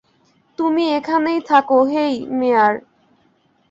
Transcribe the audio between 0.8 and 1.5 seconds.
এখানেই